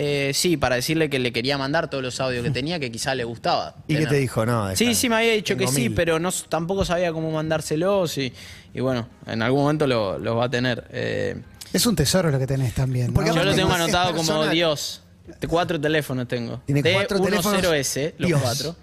[0.00, 3.16] eh, sí, para decirle que le quería mandar todos los audios que tenía, que quizá
[3.16, 3.74] le gustaba.
[3.88, 4.46] ¿Y qué te dijo?
[4.46, 8.32] No, Sí, sí, me había dicho que sí, pero no, tampoco sabía cómo mandárselos y,
[8.74, 10.84] y bueno, en algún momento lo- los va a tener.
[10.92, 11.40] eh,
[11.72, 13.08] Es un tesoro lo que tenés también.
[13.08, 13.14] ¿no?
[13.14, 14.46] Porque yo lo tengo anotado como.
[14.46, 15.02] Dios.
[15.40, 16.62] De cuatro teléfonos tengo.
[16.64, 17.60] Tiene de cuatro teléfonos.
[17.60, 18.40] 10S, los Dios.
[18.40, 18.76] cuatro.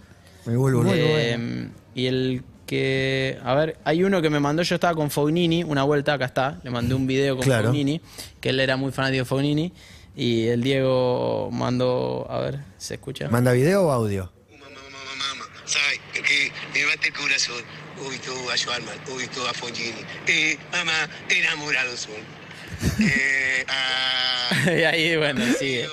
[0.46, 0.96] Me vuelvo loco.
[0.98, 3.40] Eh, Y el que.
[3.44, 4.62] A ver, hay uno que me mandó.
[4.64, 6.60] Yo estaba con Fognini, una vuelta, acá está.
[6.64, 7.70] Le mandé un video con Claro.
[7.70, 8.02] Fognini,
[8.42, 9.72] que él era muy fanático de Fognini.
[10.16, 12.26] Y el Diego mandó.
[12.30, 13.28] A ver, ¿se escucha?
[13.30, 14.32] ¿Manda video o audio?
[14.52, 17.64] Mamma, mamma, mamma, sai che mi batte il corazón.
[18.08, 20.06] Uy, tú a Schwarman, uy, tú a Fognini.
[20.28, 22.14] Eh, mamá, enamorados son.
[23.00, 24.72] Eh, a...
[24.72, 25.88] y ahí, bueno, sigue.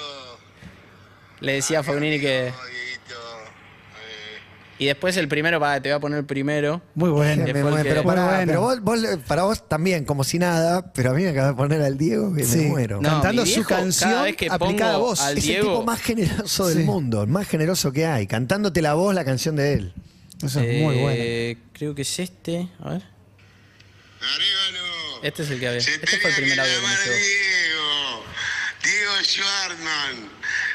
[1.41, 2.53] Le decía a Fognini que.
[4.83, 6.83] Eh, Y después el primero, para, te voy a poner el primero.
[6.95, 7.43] Muy bueno.
[7.43, 8.83] Muero, que- pero pará, Bueno, pero bueno.
[8.83, 11.83] vos, vos- para vos también, como si nada, pero a mí me acabas de poner
[11.83, 12.59] al Diego que Sí.
[12.59, 13.01] me muero.
[13.01, 15.21] No, Cantando su canción vez que aplicada a vos.
[15.21, 16.85] al es Diego- el tipo más generoso del Sí.
[16.85, 19.95] mundo, el más generoso que hay, cantándote la voz la canción de él.
[20.43, 21.01] Eso es muy Eh,
[21.57, 21.71] bueno.
[21.73, 22.69] Creo que es este.
[22.81, 23.03] A ver.
[24.21, 25.23] Arribano.
[25.23, 25.81] Este es el que había.
[25.81, 27.15] Se Este fue el primer audio que me.
[27.15, 28.25] Diego.
[28.85, 30.31] Diego Schwarman.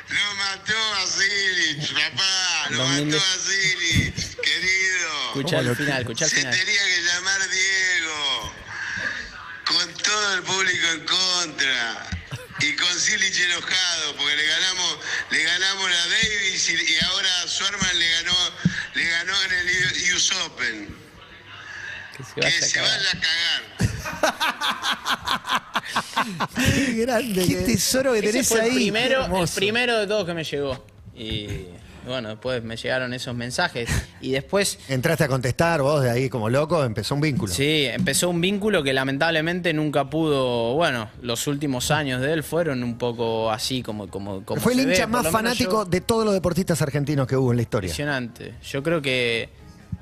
[0.10, 2.57] Lo mató a Silich, papá.
[2.71, 3.06] Lo 2000.
[3.08, 5.10] mató a Silich, querido.
[5.27, 6.53] Escucha el final, escucha el Se final.
[6.58, 8.53] tenía que llamar Diego.
[9.65, 12.08] Con todo el público en contra.
[12.60, 14.97] Y con Silich enojado, porque le ganamos,
[15.30, 18.36] le ganamos la Davis y, y ahora Schwarman le ganó,
[18.95, 19.67] le ganó en el
[20.15, 20.97] US Open.
[22.17, 22.97] Que se Que vaya a se cagar.
[22.97, 23.63] vaya a cagar.
[26.56, 27.45] Qué grande.
[27.47, 28.73] Qué que- tesoro que Ese tenés fue el ahí.
[28.75, 30.86] primero, el primero de todos que me llegó.
[31.15, 31.65] Y
[32.08, 33.89] bueno, después me llegaron esos mensajes.
[34.22, 37.54] Y después, Entraste a contestar vos de ahí como loco, empezó un vínculo.
[37.54, 40.74] sí, empezó un vínculo que lamentablemente nunca pudo.
[40.76, 44.08] Bueno, los últimos años de él fueron un poco así como.
[44.08, 47.36] como, como Fue el ve, hincha más fanático yo- de todos los deportistas argentinos que
[47.36, 47.88] hubo en la historia.
[47.88, 48.56] Impresionante.
[48.63, 49.50] Yo creo que,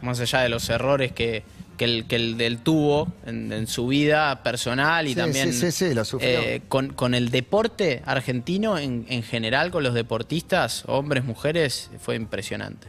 [0.01, 1.43] más allá de los errores que,
[1.77, 5.71] que, el, que el del tuvo en, en su vida personal y Sí, también sí,
[5.71, 6.29] sí, sí, lo sufrió.
[6.41, 12.15] eh, con, con el deporte argentino en, en general, con los deportistas, hombres, mujeres, fue
[12.15, 12.87] impresionante.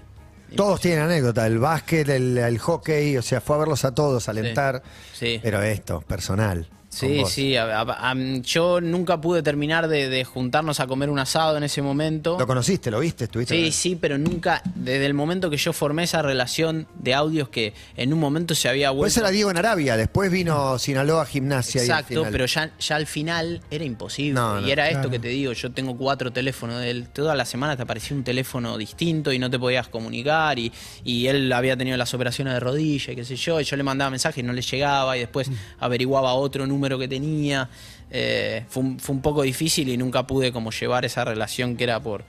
[0.54, 4.28] Todos tienen anécdota, el básquet, el, el hockey, o sea, fue a verlos a todos,
[4.28, 4.82] a alentar.
[5.18, 6.68] Pero esto, personal.
[6.98, 7.56] Sí, sí.
[7.56, 11.62] a- a- a- yo nunca pude terminar de, de juntarnos a comer un asado en
[11.64, 12.36] ese momento.
[12.38, 12.90] ¿Lo conociste?
[12.90, 13.24] ¿Lo viste?
[13.24, 13.54] ¿Estuviste?
[13.54, 17.74] Sí, sí, pero nunca, desde el momento que yo formé esa relación de audios que
[17.96, 19.20] en un momento se había Pues vuelto...
[19.20, 21.82] era Diego en Arabia, después vino Sinaloa Gimnasia.
[21.82, 24.32] y al Exacto, pero ya, ya al final era imposible.
[24.34, 24.66] No, no.
[24.66, 27.08] y era esto que te digo, yo tengo cuatro teléfonos de él.
[27.08, 30.58] Toda la semana te aparecía un teléfono distinto y no te podías comunicar.
[30.58, 30.72] Y,
[31.04, 33.60] y él había tenido las operaciones de rodilla y qué sé yo.
[33.60, 35.16] Y yo le mandaba mensajes y no le llegaba.
[35.16, 37.68] Y después averiguaba otro número que tenía.
[38.10, 41.84] Eh, fue, un, fue un poco difícil y nunca pude como llevar esa relación que
[41.84, 42.24] era por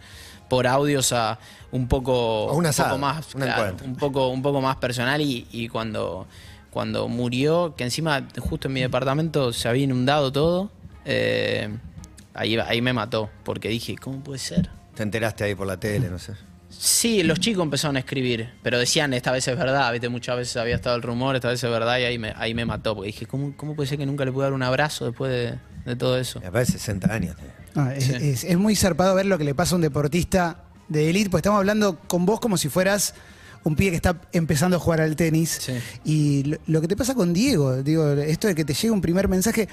[0.50, 1.38] por audios a
[1.72, 3.86] un poco, A un un asado, poco más un claro, encuentro.
[3.88, 6.26] un poco un poco más personal y, y cuando
[6.72, 10.72] cuando murió que encima justo en mi departamento se había inundado todo
[11.06, 11.70] eh,
[12.34, 16.10] ahí ahí me mató porque dije cómo puede ser Te enteraste ahí por la tele,
[16.10, 16.34] no sé.
[16.70, 20.58] Sí los chicos empezaron a escribir pero decían esta vez es verdad viste muchas veces
[20.58, 23.08] había estado el rumor esta vez es verdad y ahí me ahí me mató porque
[23.08, 25.96] dije cómo cómo puede ser que nunca le pude dar un abrazo después de, de
[25.96, 27.36] todo eso Me parece 60 años.
[27.76, 28.14] Ah, es, Sí.
[28.16, 31.40] es- es muy zarpado ver lo que le pasa a un deportista de élite, pues
[31.40, 33.14] estamos hablando con vos como si fueras
[33.64, 35.58] un pibe que está empezando a jugar al tenis.
[35.62, 35.74] Sí.
[36.06, 39.02] Y lo, lo que te pasa con Diego, digo, esto de que te llega un
[39.02, 39.68] primer mensaje.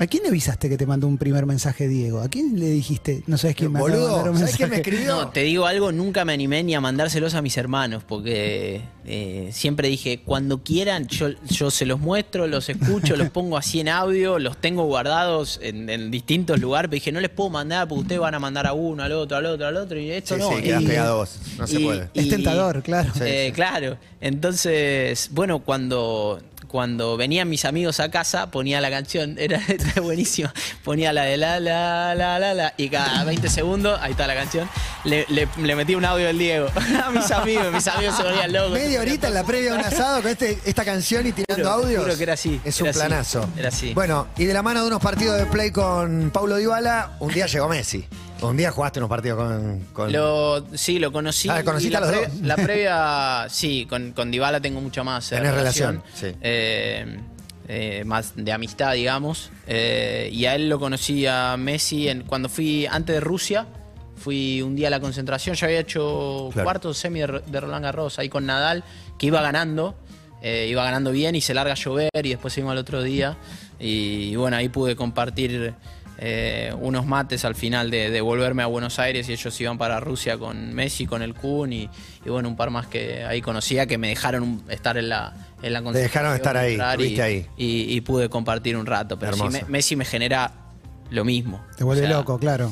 [0.00, 2.20] ¿A quién le avisaste que te mandó un primer mensaje Diego?
[2.22, 3.22] ¿A quién le dijiste?
[3.26, 4.80] No sabes quién me mandar un ¿sabés quién me mensaje?
[4.96, 5.14] escribió?
[5.16, 9.50] No, te digo algo, nunca me animé ni a mandárselos a mis hermanos, porque eh,
[9.52, 13.90] siempre dije, cuando quieran, yo, yo se los muestro, los escucho, los pongo así en
[13.90, 18.00] audio, los tengo guardados en, en distintos lugares, pero dije, no les puedo mandar porque
[18.00, 20.40] ustedes van a mandar a uno, al otro, al otro, al otro, y esto Sí,
[20.40, 20.48] no.
[20.56, 21.38] sí, quedás Y- pegado vos.
[21.58, 22.08] No se y- puede.
[22.14, 23.10] Es tentador, claro.
[23.12, 23.52] Sí, eh, sí.
[23.52, 23.98] Claro.
[24.22, 30.52] Entonces, bueno, cuando, cuando venían mis amigos a casa, ponía la canción, era, era buenísima.
[30.84, 34.34] Ponía la de la, la, la, la, la, y cada 20 segundos, ahí está la
[34.34, 34.68] canción,
[35.04, 36.68] le, le, le metí un audio del Diego
[37.04, 38.72] a mis amigos, mis amigos se volvían locos.
[38.72, 41.84] Media horita en la previa de un asado con este, esta canción y tirando Juro,
[41.84, 42.02] audios.
[42.04, 43.48] juro que era así, Es era un así, planazo.
[43.56, 43.92] era así.
[43.94, 47.46] Bueno, y de la mano de unos partidos de play con Paulo Dybala, un día
[47.46, 48.06] llegó Messi.
[48.42, 49.80] Un día jugaste unos partidos con.
[49.92, 51.48] con- Lo, sí, lo conocí.
[51.50, 52.40] Ah, ¿conociste y la a los dos?
[52.42, 56.28] La previa, sí, con, con Dybala tengo mucha más eh, Tenés relación, sí.
[56.40, 57.18] eh,
[57.68, 59.50] eh, más de amistad, digamos.
[59.68, 63.66] Y a él lo conocí a Messi en, cuando fui antes de Rusia.
[64.16, 66.64] Fui un día a la concentración, ya había hecho Claro.
[66.66, 68.84] cuarto semi de, Ro- de Roland Garros ahí con Nadal,
[69.18, 69.94] que iba ganando.
[70.42, 73.36] eh, iba ganando bien y se larga a llover y después seguimos al otro día.
[73.78, 75.72] Y, bueno, ahí pude compartir
[76.22, 80.00] eh, unos mates al final de, de volverme a Buenos Aires y ellos iban para
[80.00, 81.88] Rusia con Messi, con el Kun y,
[82.24, 85.32] y bueno, un par más que ahí conocía que me dejaron un- estar en la,
[85.62, 87.46] en la Te dejaron estar ahí, y- estuviste ahí.
[87.56, 89.18] Y, y pude compartir un rato.
[89.18, 90.52] Pero sí, me- Messi me genera
[91.10, 91.64] lo mismo.
[91.76, 92.70] Te vuelve O sea, loco, claro.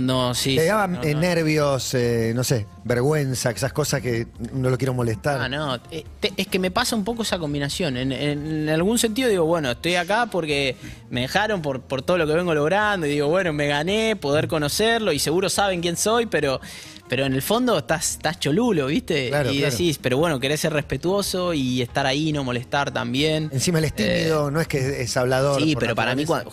[0.00, 1.20] No, sí, Te sí, daban no, eh, no.
[1.20, 5.40] nervios, eh, no sé, vergüenza, esas cosas que no lo quiero molestar.
[5.40, 6.04] Ah, no, eh,
[6.36, 7.96] es que me pasa un poco esa combinación.
[7.96, 10.76] En, algún sentido digo, bueno, estoy acá porque
[11.10, 14.46] me dejaron por, por todo lo que vengo logrando y digo, bueno, me gané, poder
[14.46, 16.60] conocerlo y seguro saben quién soy, pero,
[17.08, 19.28] pero en el fondo estás, estás cholulo, ¿viste?
[19.30, 19.72] Claro, y claro.
[19.72, 23.50] decís, pero bueno, querés ser respetuoso y estar ahí, no molestar también.
[23.52, 25.60] Encima él es tímido, no es que es hablador.
[25.60, 26.44] Eh, Sí, pero para mí, juega-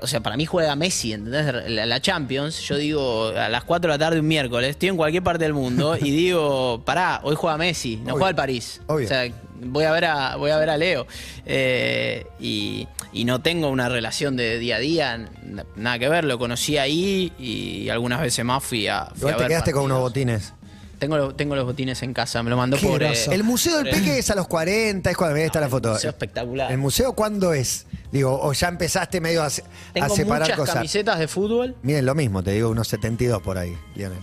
[0.00, 1.68] o sea, para mí juega Messi, ¿entendés?
[1.70, 4.96] La, la Champions, yo digo a las 4 de la tarde un miércoles, estoy en
[4.96, 8.12] cualquier parte del mundo y digo, pará, hoy juega Messi, no Obvio.
[8.14, 8.80] juega el París.
[8.86, 9.06] Obvio.
[9.06, 11.06] O sea, voy a ver a, voy a, ver a Leo.
[11.46, 15.28] Eh, y, y no tengo una relación de día a día,
[15.76, 19.06] nada que ver, lo conocí ahí y algunas veces más fui a.
[19.14, 20.52] fui a te ver quedaste con unos botines.
[20.98, 23.02] Tengo, tengo los botines en casa, me lo mandó por.
[23.02, 23.12] eh.
[23.30, 25.90] El Museo del Peque es a los 40, es cuando ahí está la foto.
[25.92, 26.70] museo espectacular.
[26.72, 27.86] ¿El museo cuándo es?
[28.10, 30.74] Digo, o ya empezaste medio a, se- a Tengo separar muchas cosas.
[30.76, 31.74] camisetas de fútbol.
[31.82, 34.20] Miren, lo mismo, te digo, unos 72 por ahí, Lionel.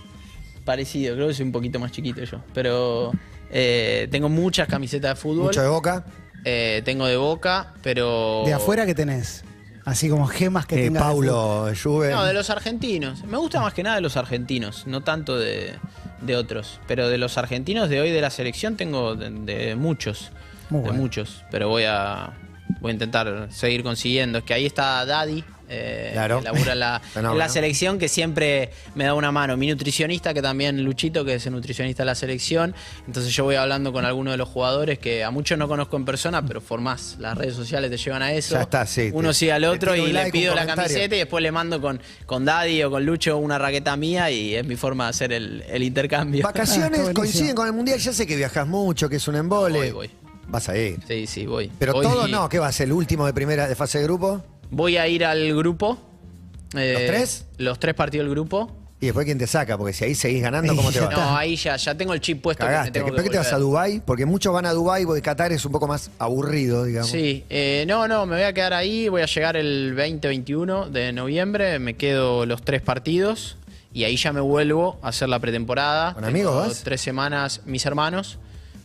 [0.72, 2.40] Parecido, creo que soy un poquito más chiquito yo.
[2.54, 3.12] Pero
[3.50, 5.46] eh, tengo muchas camisetas de fútbol.
[5.48, 6.06] Mucho de boca.
[6.46, 8.44] Eh, tengo de boca, pero.
[8.46, 9.44] De afuera que tenés.
[9.84, 10.94] Así como gemas que Eh, tengas.
[10.94, 12.12] de Paulo, Juve.
[12.12, 13.24] No, de los argentinos.
[13.26, 15.74] Me gusta más que nada de los argentinos, no tanto de,
[16.22, 16.80] de otros.
[16.88, 20.32] Pero de los argentinos de hoy de la selección tengo de, de muchos.
[20.70, 21.02] Muy de bueno.
[21.02, 22.32] muchos, pero voy a,
[22.80, 24.38] voy a intentar seguir consiguiendo.
[24.38, 26.40] Es que ahí está Daddy, eh, Claro.
[26.40, 29.56] que labura en la, en la selección, que siempre me da una mano.
[29.58, 32.76] Mi nutricionista, que también Luchito, que es el nutricionista de la selección.
[33.08, 36.06] Entonces yo voy hablando con algunos de los jugadores que a muchos no conozco en
[36.06, 37.16] persona, pero formás.
[37.20, 38.56] Las redes sociales te llevan a eso.
[38.56, 41.20] Ya está, sí, Uno te- sigue al otro y like, le pido la camiseta y
[41.20, 44.76] después le mando con, con Daddy o con Lucho una raqueta mía y es mi
[44.76, 46.42] forma de hacer el, el intercambio.
[46.52, 47.14] Ah, Vacaciones buenísimo.
[47.14, 47.98] coinciden con el mundial.
[48.00, 49.80] Ya sé que viajas mucho, que es un embole.
[49.80, 50.12] Voy, voy.
[50.48, 51.00] Vas a ir.
[51.08, 51.72] Sí, sí, voy.
[51.80, 52.88] Pero Voy todo y- no, ¿qué va a ser?
[52.88, 54.44] ¿El último de primera de fase de grupo?
[54.72, 55.98] Voy a ir al grupo.
[56.76, 57.46] eh, ¿Los tres?
[57.58, 58.78] Los tres partidos del grupo.
[59.00, 61.10] Y después quién te saca, porque si ahí seguís ganando, ¿cómo te va?
[61.12, 62.64] No, ahí ya, ya tengo el chip puesto.
[62.64, 62.92] que me Cagaste.
[62.92, 63.68] tengo ¿Después que que te vas a volver.
[63.68, 64.02] Dubai?
[64.06, 67.10] Porque muchos van a Dubai, porque Qatar es un poco más aburrido, digamos.
[67.10, 69.10] Sí, eh, no, no, me voy a quedar ahí.
[69.10, 71.80] Voy a llegar el 20-21 de noviembre.
[71.80, 73.58] Me quedo los tres partidos.
[73.94, 76.14] Y ahí ya me vuelvo a hacer la pretemporada.
[76.14, 76.84] ¿Con amigos Tengo vas?
[76.84, 77.62] Tres semanas.
[77.66, 78.38] Mis hermanos.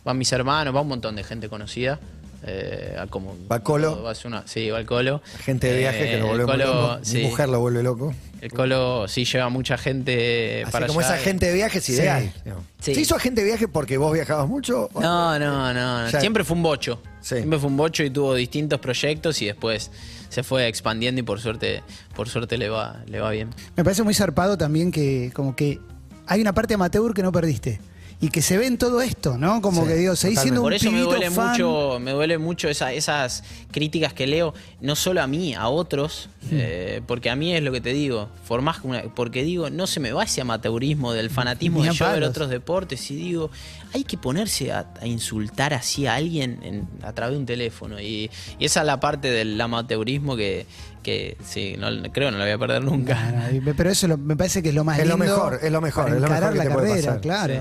[0.03, 1.99] Van mis hermanos, va un montón de gente conocida.
[2.43, 4.03] Eh, como, ¿Va Colo?
[4.03, 5.21] va a ser una- sí, va el Colo.
[5.39, 6.99] Gente de viaje que Eh, lo el vuelve Colo, loco.
[7.03, 7.17] sí.
[7.17, 8.13] Mi mujer lo vuelve loco.
[8.41, 11.15] El Colo sí lleva mucha gente Así para como allá.
[11.15, 12.31] esa gente de viaje es ideal.
[12.79, 12.93] Sí.
[12.93, 14.89] ¿Se hizo agente de viaje porque vos viajabas mucho?
[14.93, 16.09] o- No, no, no.
[16.19, 17.01] Siempre fue un bocho.
[17.21, 17.37] Sí.
[17.37, 19.89] Siempre fue un bocho y tuvo distintos proyectos y después
[20.29, 21.81] se fue expandiendo y por suerte,
[22.15, 23.49] por suerte le va, le va bien.
[23.75, 25.79] Me parece muy zarpado también que como que
[26.27, 27.79] hay una parte amateur que no perdiste.
[28.19, 29.61] Y que se ve en todo esto, ¿no?
[29.61, 31.51] Como Sí, que digo, seguís siendo Por un eso me duele fan.
[31.51, 36.27] mucho, me duele mucho esa- esas críticas que leo, no solo a mí, a otros,
[36.41, 36.47] Hmm.
[36.53, 39.99] eh, porque a mí es lo que te digo, formás una, porque digo, no se
[39.99, 43.51] me va ese amateurismo del fanatismo Ni de yo ver otros deportes y digo,
[43.93, 48.01] hay que ponerse a, a insultar así a alguien en- a través de un teléfono
[48.01, 50.65] y, y esa es la parte del amateurismo que,
[51.03, 53.47] que sí, no, creo que no la voy a perder nunca.
[53.77, 55.81] Pero eso lo- me parece que es lo más Es lo lindo mejor, es lo
[55.81, 57.21] mejor, para es lo mejor que la te puede carrera, pasar.
[57.21, 57.53] claro.
[57.53, 57.59] Sí.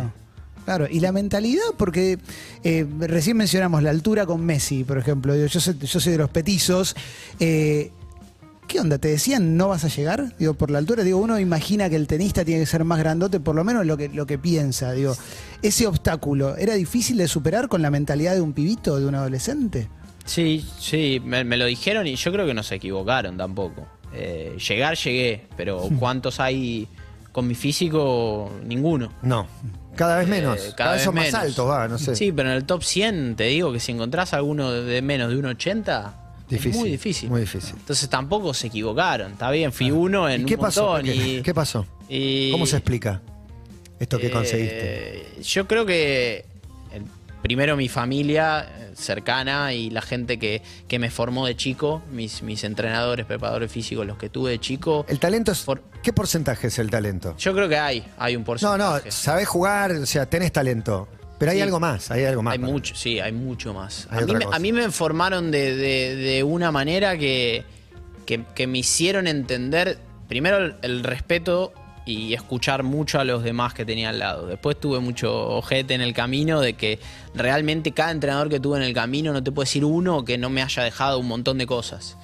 [0.66, 2.18] Claro, y la mentalidad, porque
[2.64, 5.32] eh, recién mencionamos la altura con Messi, por ejemplo.
[5.32, 6.96] Digo, Yo soy, yo soy de los petizos.
[7.38, 7.92] Eh,
[8.66, 8.98] ¿Qué onda?
[8.98, 10.36] ¿Te decían no vas a llegar?
[10.38, 13.38] Digo, por la altura, digo, uno imagina que el tenista tiene que ser más grandote,
[13.38, 14.90] por lo menos lo que, lo que piensa.
[14.90, 15.16] Digo,
[15.62, 19.88] ese obstáculo, ¿era difícil de superar con la mentalidad de un pibito, de un adolescente?
[20.24, 23.86] Sí, sí, me, me lo dijeron y yo creo que no se equivocaron tampoco.
[24.12, 26.88] Eh, llegar, llegué, pero ¿cuántos hay
[27.30, 28.50] con mi físico?
[28.64, 29.12] Ninguno.
[29.22, 29.46] No.
[29.96, 30.58] Cada vez menos.
[30.60, 32.14] Eh, cada, vez son más altos, va, no sé.
[32.14, 35.36] Sí, pero en el top 100 te digo que si encontrás alguno de menos de
[35.36, 36.12] 1,80,
[36.48, 37.28] Difícil, es muy difícil.
[37.30, 37.74] muy difícil.
[37.76, 39.32] Entonces tampoco se equivocaron.
[39.32, 40.86] Está bien, fui uno en ¿Y qué un pasó?
[40.92, 41.04] montón.
[41.06, 41.86] ¿Qué, y- qué pasó?
[42.08, 43.20] y- ¿Cómo se explica
[43.98, 45.26] esto que Eh, conseguiste?
[45.42, 46.44] Yo creo que
[47.42, 52.42] primero mi familia eh, cercana y la gente que, que me formó de chico, mis,
[52.42, 55.04] mis entrenadores, preparadores físicos, los que tuve de chico.
[55.08, 55.60] ¿El talento es.
[55.62, 57.34] por- ¿Qué porcentaje es el talento?
[57.38, 59.04] Yo creo que hay, hay un No, porcentaje.
[59.06, 61.08] no, sabés jugar, o sea, tenés talento.
[61.38, 61.62] Pero hay Sí.
[61.62, 62.52] algo más, hay algo más.
[62.52, 62.72] Hay mí.
[62.72, 64.08] mucho, sí, hay mucho más.
[64.10, 64.56] Hay A mí, me, cosa.
[64.56, 67.62] a mí me formaron de, de- de una manera que,
[68.24, 71.72] que, que me hicieron entender, primero, el, el respeto
[72.06, 74.46] y escuchar mucho a los demás que tenía al lado.
[74.46, 77.00] Después tuve mucho ojete en el camino de que
[77.34, 80.48] realmente cada entrenador que tuve en el camino no te puede decir uno que no
[80.48, 82.16] me haya dejado un montón de cosas.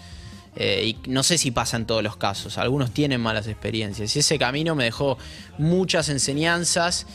[0.55, 4.15] Eh, y no sé si pasa en todos los casos, algunos tienen malas experiencias.
[4.15, 5.19] Y ese camino me dejó
[5.59, 7.07] muchas enseñanzas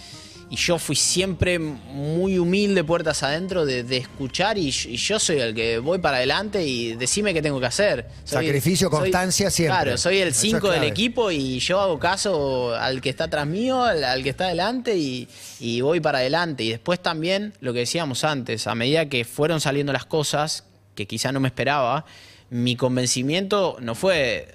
[0.49, 5.39] y yo fui siempre muy humilde puertas adentro de, de escuchar y, y yo soy
[5.39, 8.07] el que voy para adelante y decime qué tengo que hacer.
[8.23, 9.75] Soy- Sacrificio, soy- constancia siempre.
[9.75, 13.25] Claro, soy el Eso es 5 del equipo y yo hago caso al que está
[13.25, 15.27] atrás mío, al, al que está adelante y,
[15.59, 16.63] y voy para adelante.
[16.63, 20.63] Y después también lo que decíamos antes, a medida que fueron saliendo las cosas,
[20.95, 22.05] que quizá no me esperaba,
[22.49, 24.47] mi convencimiento no fue,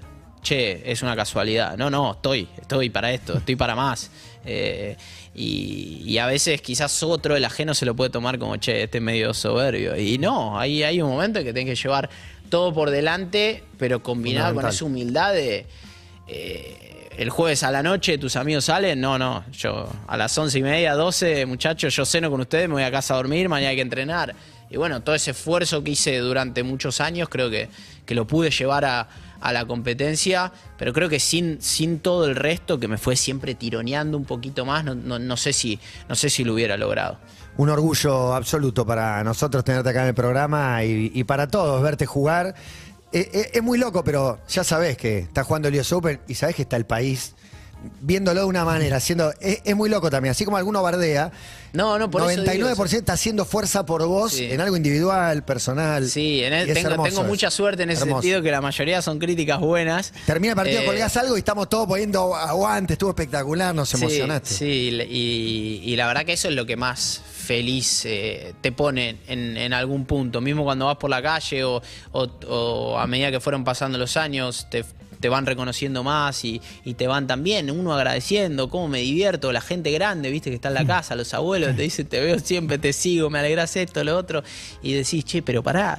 [0.42, 1.76] che, es una casualidad.
[1.76, 4.10] No, no, estoy, estoy para esto, estoy para más.
[4.44, 4.96] Eh,
[5.34, 8.98] y, y a veces quizás otro, el ajeno, se lo puede tomar como, che, este
[8.98, 9.96] es medio soberbio.
[9.96, 12.10] Y no, hay, hay un momento en que tenés que llevar
[12.48, 15.66] todo por delante, pero combinado con esa humildad de...
[16.28, 20.58] eh, el jueves a la noche tus amigos salen, no, no, yo a las once
[20.58, 23.70] y media, 12, muchachos, yo ceno con ustedes, me voy a casa a dormir, mañana
[23.70, 24.34] hay que entrenar.
[24.70, 27.68] Y bueno, todo ese esfuerzo que hice durante muchos años, creo que,
[28.06, 29.08] que lo pude llevar a,
[29.42, 33.54] a la competencia, pero creo que sin, sin todo el resto, que me fue siempre
[33.54, 35.78] tironeando un poquito más, no, no, no sé, si,
[36.08, 37.18] no sé si lo hubiera logrado.
[37.56, 42.54] Un orgullo absoluto para nosotros tenerte acá en el programa y, para todos verte jugar.
[43.12, 46.34] Eh, eh, es muy loco, pero ya sabés que está jugando el US Open y
[46.34, 47.34] sabés que está el país
[48.00, 51.30] viéndolo de una manera, haciendo, es, es muy loco también, así como alguno bardea,
[51.72, 54.44] No, no, por eso 99% digo, está haciendo fuerza por vos Sí.
[54.50, 56.06] en algo individual, personal.
[56.08, 57.28] Sí, en el- tengo, hermoso tengo eso.
[57.28, 58.20] mucha suerte en ese Hermoso.
[58.22, 60.12] sentido que la mayoría son críticas buenas.
[60.26, 63.96] Termina el partido, Eh, colgás algo y estamos todos poniendo aguante, estuvo espectacular, nos Sí,
[63.96, 64.50] emocionaste.
[64.50, 69.16] Sí, y, y la verdad que eso es lo que más feliz eh, te pone
[69.26, 70.40] en, en algún punto.
[70.40, 74.16] Mismo cuando vas por la calle o, o- o a medida que fueron pasando los
[74.16, 74.84] años, te,
[75.22, 79.62] te van reconociendo más y, y te van también, uno agradeciendo, cómo me divierto, la
[79.62, 82.76] gente grande, viste, que está en la casa, los abuelos, te dicen, te veo siempre,
[82.76, 84.42] te sigo, me alegras esto, lo otro,
[84.82, 85.98] y decís, che, pero pará,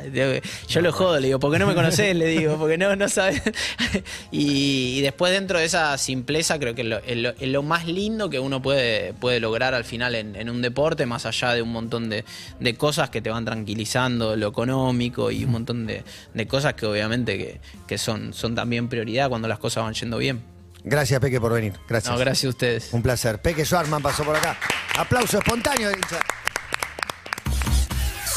[0.67, 3.41] yo lo jodo, le digo, porque no me conocés, le digo, porque no, no sabes.
[4.31, 7.63] y, y después dentro de esa simpleza, creo que es lo, es lo- es lo
[7.63, 11.53] más lindo que uno puede, puede lograr al final en, en un deporte, más allá
[11.53, 12.25] de un montón de,
[12.59, 16.86] de cosas que te van tranquilizando, lo económico y un montón de, de cosas que
[16.86, 18.89] obviamente que, que son, son también
[19.30, 20.43] cuando las cosas van yendo bien.
[20.84, 21.73] Gracias, Peque, por venir.
[21.88, 22.13] Gracias.
[22.13, 22.89] No, gracias a ustedes.
[22.93, 23.41] Un placer.
[23.41, 24.58] Peque Schwarman pasó por acá.
[24.97, 25.89] Aplauso espontáneo.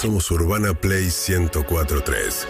[0.00, 2.46] Somos Urbana Play 1043.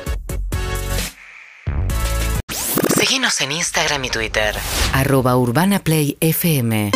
[2.98, 4.54] Síguenos en Instagram y Twitter.
[4.92, 6.90] arroba Urbana Play FM